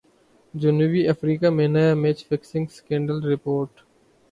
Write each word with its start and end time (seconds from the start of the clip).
جنوبی 0.53 1.01
افریقہ 1.07 1.49
میں 1.57 1.67
نیا 1.67 1.93
میچ 1.95 2.25
فکسنگ 2.27 2.65
سکینڈل 2.71 3.17
رپورٹ 3.25 3.71